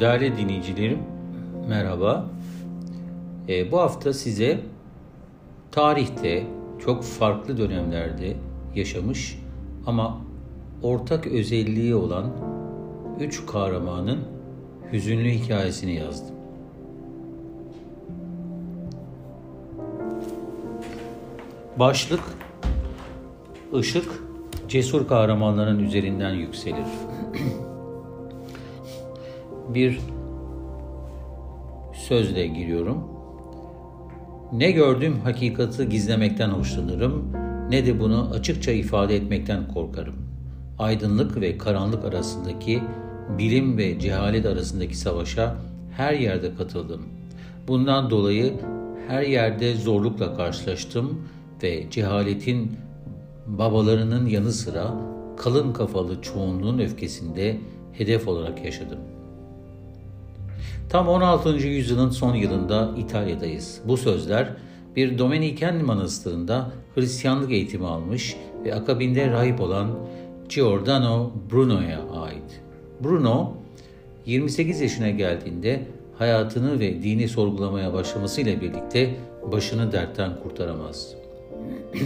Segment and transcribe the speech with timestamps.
[0.00, 0.98] Değerli dinleyicilerim,
[1.68, 2.26] merhaba.
[3.48, 4.60] E, bu hafta size
[5.72, 6.46] tarihte
[6.84, 8.36] çok farklı dönemlerde
[8.74, 9.38] yaşamış
[9.86, 10.20] ama
[10.82, 12.32] ortak özelliği olan
[13.20, 14.18] üç kahramanın
[14.92, 16.36] hüzünlü hikayesini yazdım.
[21.78, 22.22] Başlık,
[23.74, 24.22] ışık,
[24.68, 26.86] cesur kahramanların üzerinden yükselir.
[29.74, 30.00] Bir
[31.94, 33.04] sözle giriyorum.
[34.52, 37.32] Ne gördüğüm hakikati gizlemekten hoşlanırım,
[37.70, 40.14] ne de bunu açıkça ifade etmekten korkarım.
[40.78, 42.82] Aydınlık ve karanlık arasındaki,
[43.38, 45.56] bilim ve cehalet arasındaki savaşa
[45.96, 47.02] her yerde katıldım.
[47.68, 48.52] Bundan dolayı
[49.08, 51.22] her yerde zorlukla karşılaştım
[51.62, 52.72] ve cehaletin
[53.46, 54.94] babalarının yanı sıra
[55.36, 57.56] kalın kafalı çoğunluğun öfkesinde
[57.92, 58.98] hedef olarak yaşadım.
[60.90, 61.48] Tam 16.
[61.48, 63.80] yüzyılın son yılında İtalya'dayız.
[63.84, 64.48] Bu sözler
[64.96, 69.98] bir Dominiken manastırında Hristiyanlık eğitimi almış ve akabinde rahip olan
[70.48, 72.60] Giordano Bruno'ya ait.
[73.04, 73.52] Bruno
[74.26, 75.86] 28 yaşına geldiğinde
[76.18, 79.14] hayatını ve dini sorgulamaya başlamasıyla birlikte
[79.52, 81.14] başını dertten kurtaramaz.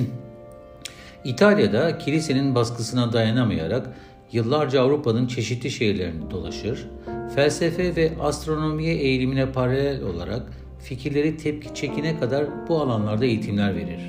[1.24, 3.90] İtalya'da kilisenin baskısına dayanamayarak
[4.34, 6.86] yıllarca Avrupa'nın çeşitli şehirlerini dolaşır,
[7.34, 10.42] felsefe ve astronomiye eğilimine paralel olarak
[10.78, 14.00] fikirleri tepki çekine kadar bu alanlarda eğitimler verir.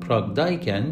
[0.00, 0.84] Prag'dayken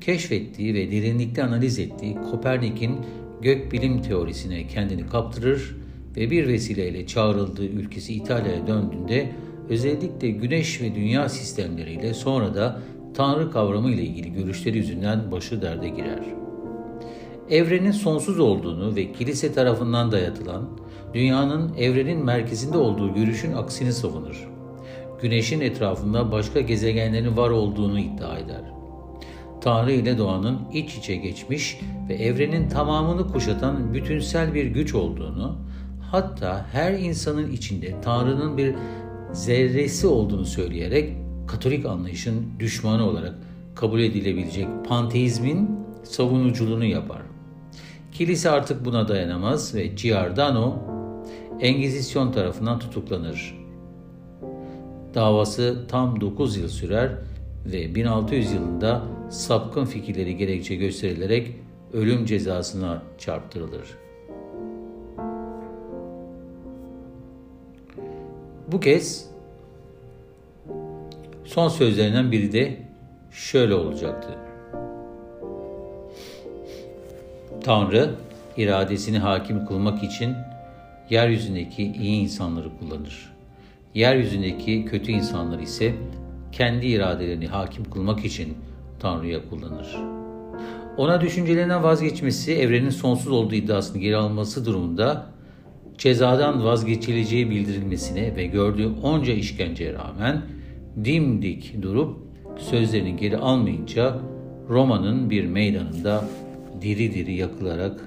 [0.00, 2.96] keşfettiği ve derinlikte analiz ettiği Kopernik'in
[3.42, 5.76] gökbilim teorisine kendini kaptırır
[6.16, 9.32] ve bir vesileyle çağrıldığı ülkesi İtalya'ya döndüğünde
[9.68, 12.80] özellikle güneş ve dünya sistemleriyle sonra da
[13.14, 16.43] Tanrı kavramı ile ilgili görüşleri yüzünden başı derde girer.
[17.50, 20.68] Evrenin sonsuz olduğunu ve kilise tarafından dayatılan,
[21.14, 24.48] dünyanın evrenin merkezinde olduğu görüşün aksini savunur.
[25.22, 28.62] Güneşin etrafında başka gezegenlerin var olduğunu iddia eder.
[29.60, 35.56] Tanrı ile doğanın iç içe geçmiş ve evrenin tamamını kuşatan bütünsel bir güç olduğunu,
[36.10, 38.74] hatta her insanın içinde Tanrı'nın bir
[39.32, 41.12] zerresi olduğunu söyleyerek
[41.46, 43.34] Katolik anlayışın düşmanı olarak
[43.74, 45.70] kabul edilebilecek panteizmin
[46.02, 47.23] savunuculuğunu yapar.
[48.14, 50.78] Kilise artık buna dayanamaz ve Giordano
[51.60, 53.58] Engizisyon tarafından tutuklanır.
[55.14, 57.10] Davası tam 9 yıl sürer
[57.66, 61.54] ve 1600 yılında sapkın fikirleri gerekçe gösterilerek
[61.92, 63.88] ölüm cezasına çarptırılır.
[68.72, 69.30] Bu kez
[71.44, 72.78] son sözlerinden biri de
[73.30, 74.43] şöyle olacaktı.
[77.64, 78.10] Tanrı
[78.56, 80.34] iradesini hakim kılmak için
[81.10, 83.32] yeryüzündeki iyi insanları kullanır.
[83.94, 85.94] Yeryüzündeki kötü insanları ise
[86.52, 88.54] kendi iradelerini hakim kılmak için
[89.00, 89.96] Tanrı'ya kullanır.
[90.96, 95.26] Ona düşüncelerinden vazgeçmesi, evrenin sonsuz olduğu iddiasını geri alması durumunda
[95.98, 100.42] cezadan vazgeçileceği bildirilmesine ve gördüğü onca işkenceye rağmen
[101.04, 102.16] dimdik durup
[102.58, 104.18] sözlerini geri almayınca
[104.68, 106.24] Roma'nın bir meydanında
[106.84, 108.00] diri diri yakılarak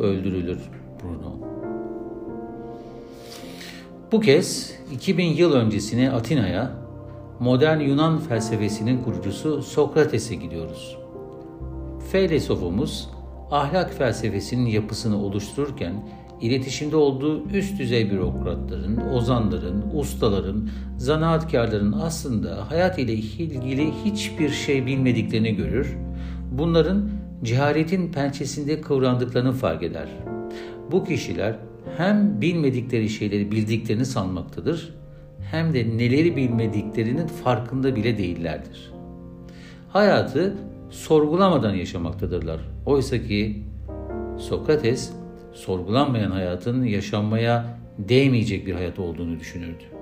[0.00, 0.58] öldürülür
[1.02, 1.48] Bruno.
[4.12, 6.70] Bu kez 2000 yıl öncesine Atina'ya
[7.40, 10.98] modern Yunan felsefesinin kurucusu Sokrates'e gidiyoruz.
[12.12, 13.08] Filosofumuz
[13.50, 15.92] ahlak felsefesinin yapısını oluştururken
[16.40, 20.68] iletişimde olduğu üst düzey bürokratların, ozanların, ustaların,
[20.98, 25.96] zanaatkarların aslında hayat ile ilgili hiçbir şey bilmediklerini görür.
[26.50, 30.08] Bunların cehaletin pençesinde kıvrandıklarını fark eder.
[30.90, 31.56] Bu kişiler
[31.96, 34.94] hem bilmedikleri şeyleri bildiklerini sanmaktadır
[35.50, 38.92] hem de neleri bilmediklerinin farkında bile değillerdir.
[39.88, 40.56] Hayatı
[40.90, 42.60] sorgulamadan yaşamaktadırlar.
[42.86, 43.62] Oysa ki
[44.38, 45.12] Sokrates
[45.52, 50.01] sorgulanmayan hayatın yaşanmaya değmeyecek bir hayat olduğunu düşünürdü.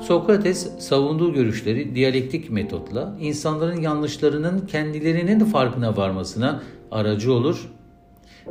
[0.00, 7.70] Sokrates savunduğu görüşleri diyalektik metotla insanların yanlışlarının kendilerinin farkına varmasına aracı olur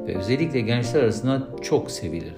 [0.07, 2.33] ve özellikle gençler arasında çok sevilir.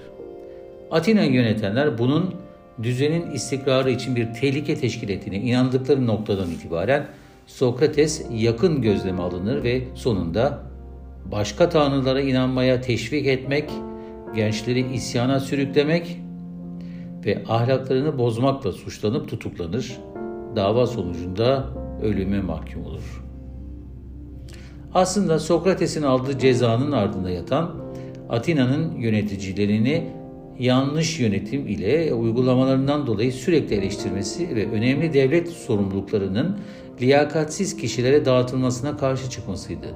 [0.90, 2.34] Atina'yı yönetenler bunun
[2.82, 7.06] düzenin istikrarı için bir tehlike teşkil ettiğine inandıkları noktadan itibaren
[7.46, 10.58] Sokrates yakın gözleme alınır ve sonunda
[11.24, 13.70] başka tanrılara inanmaya teşvik etmek,
[14.34, 16.21] gençleri isyana sürüklemek
[17.26, 19.98] ve ahlaklarını bozmakla suçlanıp tutuklanır.
[20.56, 21.68] Dava sonucunda
[22.02, 23.24] ölüme mahkum olur.
[24.94, 27.70] Aslında Sokrates'in aldığı cezanın ardında yatan
[28.28, 30.12] Atina'nın yöneticilerini
[30.58, 36.58] yanlış yönetim ile uygulamalarından dolayı sürekli eleştirmesi ve önemli devlet sorumluluklarının
[37.00, 39.86] liyakatsiz kişilere dağıtılmasına karşı çıkmasıydı.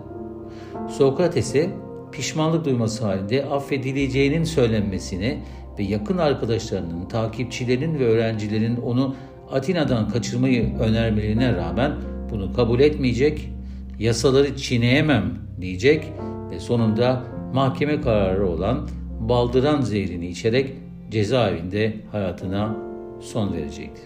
[0.88, 1.70] Sokrates'e
[2.16, 5.38] pişmanlık duyması halinde affedileceğinin söylenmesine
[5.78, 9.14] ve yakın arkadaşlarının, takipçilerin ve öğrencilerin onu
[9.50, 11.92] Atina'dan kaçırmayı önermelerine rağmen
[12.30, 13.50] bunu kabul etmeyecek,
[13.98, 16.04] yasaları çiğneyemem diyecek
[16.50, 17.24] ve sonunda
[17.54, 18.88] mahkeme kararı olan
[19.20, 20.72] baldıran zehrini içerek
[21.10, 22.76] cezaevinde hayatına
[23.20, 24.02] son verecekti.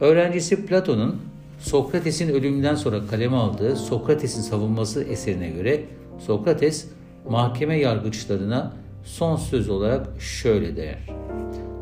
[0.00, 1.16] Öğrencisi Platon'un
[1.58, 5.80] Sokrates'in ölümünden sonra kaleme aldığı Sokrates'in savunması eserine göre
[6.18, 6.88] Sokrates
[7.28, 8.72] mahkeme yargıçlarına
[9.04, 10.98] son söz olarak şöyle der.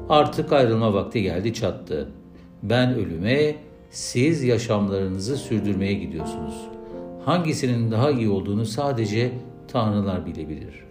[0.08, 2.08] Artık ayrılma vakti geldi çattı.
[2.62, 3.56] Ben ölüme,
[3.90, 6.54] siz yaşamlarınızı sürdürmeye gidiyorsunuz.
[7.25, 9.32] Hangisinin daha iyi olduğunu sadece
[9.69, 10.84] tanrılar bilebilir.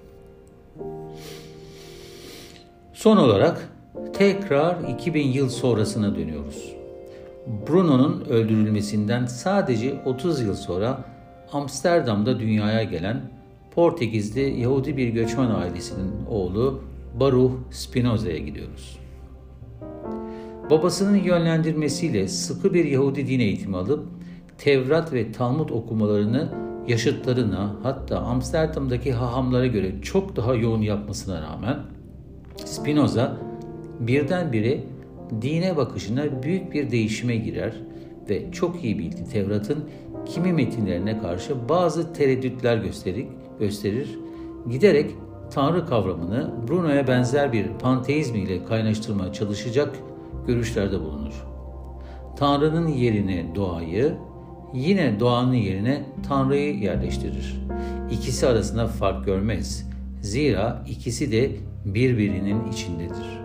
[2.93, 3.69] Son olarak
[4.13, 6.73] tekrar 2000 yıl sonrasına dönüyoruz.
[7.67, 11.12] Bruno'nun öldürülmesinden sadece 30 yıl sonra
[11.53, 13.21] Amsterdam'da dünyaya gelen
[13.75, 16.81] Portekizli Yahudi bir göçmen ailesinin oğlu
[17.19, 18.99] Baruch Spinoza'ya gidiyoruz.
[20.69, 24.07] Babasının yönlendirmesiyle sıkı bir Yahudi din eğitimi alıp
[24.57, 26.49] Tevrat ve Talmud okumalarını
[26.87, 31.77] yaşıtlarına hatta Amsterdam'daki hahamlara göre çok daha yoğun yapmasına rağmen
[32.65, 33.37] Spinoza
[33.99, 34.83] birdenbire
[35.41, 37.73] dine bakışına büyük bir değişime girer
[38.29, 39.83] ve çok iyi bildi Tevrat'ın
[40.25, 43.27] kimi metinlerine karşı bazı tereddütler gösterir,
[43.59, 44.19] gösterir.
[44.69, 45.11] Giderek
[45.51, 49.95] Tanrı kavramını Bruno'ya benzer bir panteizm ile kaynaştırmaya çalışacak
[50.47, 51.33] görüşlerde bulunur.
[52.37, 54.13] Tanrı'nın yerine doğayı,
[54.73, 57.61] yine doğanın yerine Tanrı'yı yerleştirir.
[58.11, 59.89] İkisi arasında fark görmez.
[60.21, 61.51] Zira ikisi de
[61.85, 63.43] birbirinin içindedir.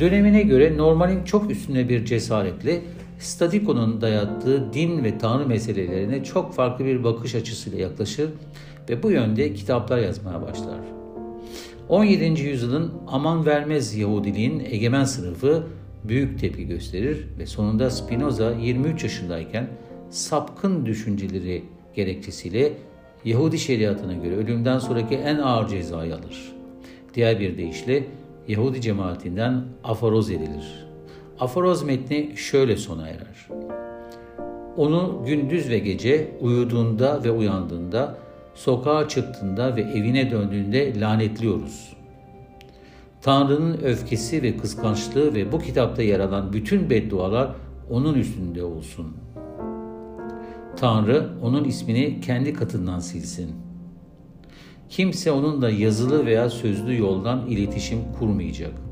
[0.00, 2.80] Dönemine göre normalin çok üstüne bir cesaretle
[3.22, 8.30] Stadiko'nun dayattığı din ve tanrı meselelerine çok farklı bir bakış açısıyla yaklaşır
[8.88, 10.78] ve bu yönde kitaplar yazmaya başlar.
[11.88, 12.42] 17.
[12.42, 15.66] yüzyılın aman vermez Yahudiliğin egemen sınıfı
[16.04, 19.68] büyük tepki gösterir ve sonunda Spinoza 23 yaşındayken
[20.10, 21.64] sapkın düşünceleri
[21.94, 22.72] gerekçesiyle
[23.24, 26.52] Yahudi şeriatına göre ölümden sonraki en ağır cezayı alır.
[27.14, 28.04] Diğer bir deyişle
[28.48, 30.91] Yahudi cemaatinden aforoz edilir.
[31.42, 33.48] Aforoz metni şöyle sona erer.
[34.76, 38.18] Onu gündüz ve gece uyuduğunda ve uyandığında,
[38.54, 41.96] sokağa çıktığında ve evine döndüğünde lanetliyoruz.
[43.22, 47.50] Tanrı'nın öfkesi ve kıskançlığı ve bu kitapta yer alan bütün beddualar
[47.90, 49.16] onun üstünde olsun.
[50.76, 53.72] Tanrı onun ismini kendi katından silsin.''
[54.88, 58.91] Kimse onunla yazılı veya sözlü yoldan iletişim kurmayacak.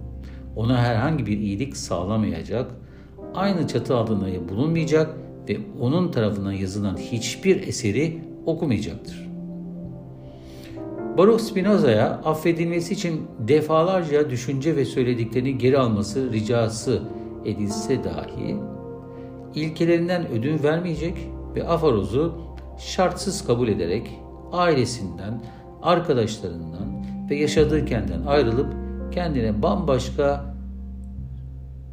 [0.56, 2.70] Ona herhangi bir iyilik sağlamayacak,
[3.34, 5.16] aynı çatı altında bulunmayacak
[5.48, 9.30] ve onun tarafından yazılan hiçbir eseri okumayacaktır.
[11.18, 17.02] Baruch Spinoza'ya affedilmesi için defalarca düşünce ve söylediklerini geri alması ricası
[17.44, 18.56] edilse dahi
[19.54, 21.14] ilkelerinden ödün vermeyecek
[21.54, 22.34] ve afarozu
[22.78, 24.10] şartsız kabul ederek
[24.52, 25.42] ailesinden,
[25.82, 28.74] arkadaşlarından ve yaşadığı kentten ayrılıp
[29.10, 30.54] kendine bambaşka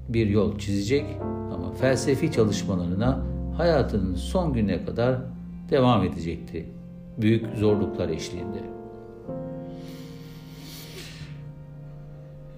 [0.09, 1.05] bir yol çizecek
[1.53, 3.19] ama felsefi çalışmalarına
[3.57, 5.15] hayatının son gününe kadar
[5.69, 6.65] devam edecekti.
[7.17, 8.63] Büyük zorluklar eşliğinde.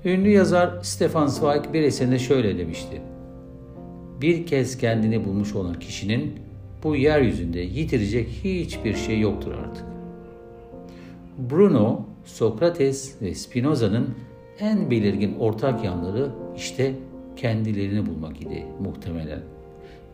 [0.05, 3.01] Ünlü yazar Stefan Zweig bir eserinde şöyle demişti.
[4.21, 6.33] Bir kez kendini bulmuş olan kişinin
[6.83, 9.85] bu yeryüzünde yitirecek hiçbir şey yoktur artık.
[11.37, 14.15] Bruno, Sokrates ve Spinoza'nın
[14.61, 16.93] en belirgin ortak yanları işte
[17.35, 19.39] kendilerini bulmak idi muhtemelen.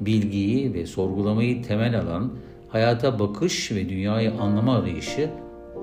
[0.01, 2.33] Bilgiyi ve sorgulamayı temel alan
[2.67, 5.29] hayata bakış ve dünyayı anlama arayışı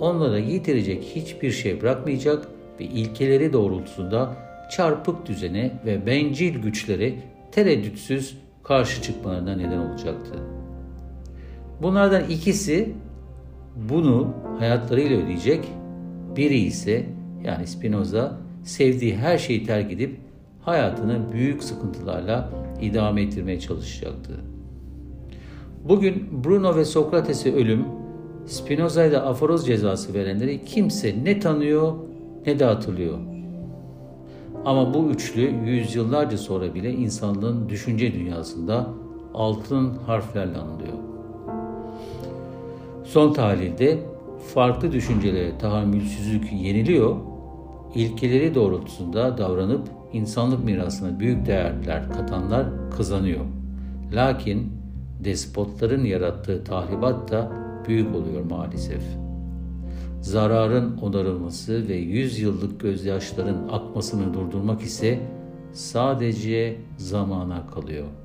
[0.01, 2.49] onlara yitirecek hiçbir şey bırakmayacak
[2.81, 4.37] ve ilkeleri doğrultusunda
[4.71, 7.15] çarpık düzene ve bencil güçlere
[7.53, 10.35] tereddütsüz karşı çıkmalarına neden olacaktı.
[11.83, 12.93] Bunlardan ikisi
[13.77, 15.65] bunu hayatlarıyla ödeyecek.
[16.37, 17.07] Biri ise
[17.45, 20.17] yani Spinoza sevdiği her şeyi terk edip
[20.61, 22.51] hayatını büyük sıkıntılarla
[22.81, 24.33] idame ettirmeye çalışacaktı.
[25.89, 27.85] Bugün Bruno ve Sokrates'e ölüm,
[28.47, 31.93] Spinoza'ya da aforoz cezası verenleri kimse ne tanıyor
[32.47, 33.19] ne de hatırlıyor.
[34.65, 38.89] Ama bu üçlü yüzyıllarca sonra bile insanlığın düşünce dünyasında
[39.35, 40.99] altın harflerle anılıyor.
[43.05, 43.99] Son tahlilde
[44.55, 47.17] farklı düşüncelere tahammülsüzlük yeniliyor,
[47.95, 53.45] ilkeleri doğrultusunda davranıp insanlık mirasına büyük değerler katanlar kazanıyor.
[54.13, 54.73] Lakin
[55.25, 57.53] despotların yarattığı tahribat da
[57.89, 59.03] büyük oluyor maalesef.
[60.21, 65.21] Zararın onarılması ve yüz yıllık gözyaşların akmasını durdurmak ise
[65.73, 68.22] sadece zamana kalıyor.''